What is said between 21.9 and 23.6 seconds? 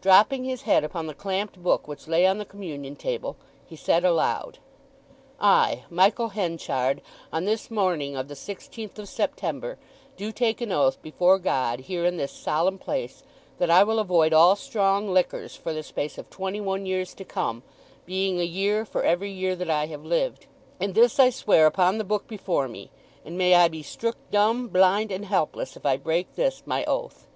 the book before me; and may